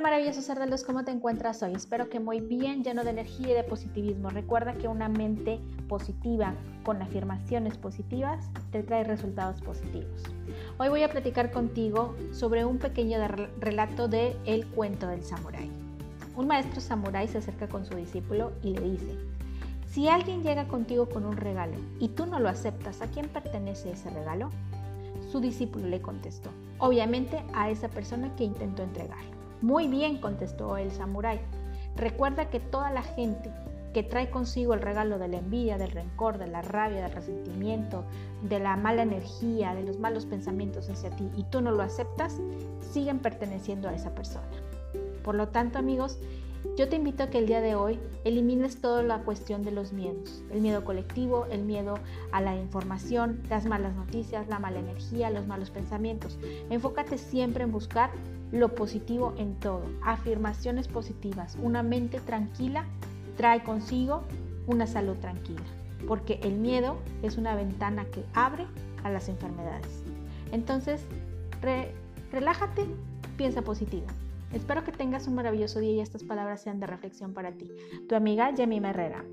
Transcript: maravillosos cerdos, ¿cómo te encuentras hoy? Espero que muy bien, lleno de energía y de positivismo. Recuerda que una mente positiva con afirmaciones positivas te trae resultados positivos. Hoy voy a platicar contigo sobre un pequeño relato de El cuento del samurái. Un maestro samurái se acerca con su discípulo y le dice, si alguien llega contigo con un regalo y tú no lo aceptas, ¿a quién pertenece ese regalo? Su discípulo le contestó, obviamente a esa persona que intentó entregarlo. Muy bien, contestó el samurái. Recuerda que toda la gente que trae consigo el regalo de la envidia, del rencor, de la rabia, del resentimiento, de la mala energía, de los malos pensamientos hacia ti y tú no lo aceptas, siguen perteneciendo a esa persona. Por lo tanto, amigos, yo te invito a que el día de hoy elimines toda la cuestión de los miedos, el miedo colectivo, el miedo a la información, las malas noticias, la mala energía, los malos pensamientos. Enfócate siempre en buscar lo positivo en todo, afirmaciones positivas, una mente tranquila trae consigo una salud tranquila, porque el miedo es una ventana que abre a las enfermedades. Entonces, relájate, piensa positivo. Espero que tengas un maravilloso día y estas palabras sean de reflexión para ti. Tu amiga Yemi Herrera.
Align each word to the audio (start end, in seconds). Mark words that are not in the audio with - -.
maravillosos 0.00 0.44
cerdos, 0.44 0.84
¿cómo 0.84 1.04
te 1.04 1.10
encuentras 1.10 1.62
hoy? 1.62 1.74
Espero 1.74 2.08
que 2.08 2.18
muy 2.18 2.40
bien, 2.40 2.82
lleno 2.82 3.04
de 3.04 3.10
energía 3.10 3.50
y 3.50 3.54
de 3.54 3.64
positivismo. 3.64 4.30
Recuerda 4.30 4.74
que 4.74 4.88
una 4.88 5.08
mente 5.08 5.60
positiva 5.88 6.54
con 6.84 7.02
afirmaciones 7.02 7.76
positivas 7.76 8.48
te 8.70 8.82
trae 8.82 9.04
resultados 9.04 9.60
positivos. 9.60 10.22
Hoy 10.78 10.88
voy 10.88 11.02
a 11.02 11.10
platicar 11.10 11.50
contigo 11.50 12.16
sobre 12.32 12.64
un 12.64 12.78
pequeño 12.78 13.18
relato 13.60 14.08
de 14.08 14.36
El 14.46 14.66
cuento 14.68 15.08
del 15.08 15.22
samurái. 15.22 15.70
Un 16.36 16.46
maestro 16.46 16.80
samurái 16.80 17.28
se 17.28 17.38
acerca 17.38 17.68
con 17.68 17.84
su 17.84 17.94
discípulo 17.94 18.52
y 18.62 18.74
le 18.74 18.92
dice, 18.92 19.18
si 19.86 20.08
alguien 20.08 20.42
llega 20.42 20.68
contigo 20.68 21.08
con 21.08 21.26
un 21.26 21.36
regalo 21.36 21.76
y 21.98 22.08
tú 22.08 22.24
no 22.24 22.40
lo 22.40 22.48
aceptas, 22.48 23.02
¿a 23.02 23.08
quién 23.08 23.28
pertenece 23.28 23.90
ese 23.90 24.08
regalo? 24.10 24.48
Su 25.30 25.40
discípulo 25.40 25.86
le 25.88 26.00
contestó, 26.00 26.50
obviamente 26.78 27.42
a 27.52 27.68
esa 27.68 27.88
persona 27.88 28.34
que 28.36 28.44
intentó 28.44 28.82
entregarlo. 28.82 29.41
Muy 29.62 29.86
bien, 29.86 30.18
contestó 30.18 30.76
el 30.76 30.90
samurái. 30.90 31.40
Recuerda 31.96 32.50
que 32.50 32.58
toda 32.58 32.90
la 32.90 33.02
gente 33.02 33.50
que 33.94 34.02
trae 34.02 34.30
consigo 34.30 34.74
el 34.74 34.80
regalo 34.80 35.18
de 35.18 35.28
la 35.28 35.38
envidia, 35.38 35.78
del 35.78 35.90
rencor, 35.90 36.38
de 36.38 36.48
la 36.48 36.62
rabia, 36.62 37.02
del 37.02 37.12
resentimiento, 37.12 38.04
de 38.42 38.58
la 38.58 38.76
mala 38.76 39.02
energía, 39.02 39.74
de 39.74 39.84
los 39.84 39.98
malos 39.98 40.26
pensamientos 40.26 40.88
hacia 40.88 41.10
ti 41.10 41.30
y 41.36 41.44
tú 41.44 41.60
no 41.60 41.70
lo 41.70 41.82
aceptas, 41.82 42.38
siguen 42.80 43.20
perteneciendo 43.20 43.88
a 43.88 43.94
esa 43.94 44.14
persona. 44.14 44.48
Por 45.22 45.36
lo 45.36 45.48
tanto, 45.48 45.78
amigos, 45.78 46.18
yo 46.76 46.88
te 46.88 46.96
invito 46.96 47.24
a 47.24 47.26
que 47.28 47.38
el 47.38 47.46
día 47.46 47.60
de 47.60 47.74
hoy 47.74 47.98
elimines 48.24 48.80
toda 48.80 49.02
la 49.02 49.22
cuestión 49.22 49.62
de 49.62 49.72
los 49.72 49.92
miedos, 49.92 50.42
el 50.50 50.60
miedo 50.60 50.84
colectivo, 50.84 51.46
el 51.50 51.62
miedo 51.62 51.98
a 52.30 52.40
la 52.40 52.56
información, 52.56 53.42
las 53.50 53.66
malas 53.66 53.94
noticias, 53.94 54.48
la 54.48 54.58
mala 54.58 54.78
energía, 54.78 55.30
los 55.30 55.46
malos 55.46 55.70
pensamientos. 55.70 56.38
Enfócate 56.70 57.18
siempre 57.18 57.64
en 57.64 57.72
buscar 57.72 58.10
lo 58.52 58.74
positivo 58.74 59.34
en 59.38 59.54
todo, 59.54 59.82
afirmaciones 60.02 60.88
positivas, 60.88 61.56
una 61.62 61.82
mente 61.82 62.20
tranquila 62.20 62.84
trae 63.36 63.62
consigo 63.64 64.22
una 64.66 64.86
salud 64.86 65.16
tranquila, 65.16 65.62
porque 66.06 66.38
el 66.42 66.54
miedo 66.54 66.98
es 67.22 67.38
una 67.38 67.54
ventana 67.54 68.04
que 68.06 68.24
abre 68.34 68.66
a 69.02 69.10
las 69.10 69.28
enfermedades. 69.28 70.02
Entonces, 70.52 71.02
relájate, 72.30 72.86
piensa 73.36 73.62
positivo. 73.62 74.06
Espero 74.52 74.84
que 74.84 74.92
tengas 74.92 75.26
un 75.26 75.34
maravilloso 75.34 75.80
día 75.80 75.92
y 75.92 76.00
estas 76.00 76.24
palabras 76.24 76.62
sean 76.62 76.78
de 76.78 76.86
reflexión 76.86 77.32
para 77.32 77.52
ti. 77.52 77.70
Tu 78.08 78.14
amiga 78.14 78.54
Yemi 78.54 78.78
Herrera. 78.78 79.24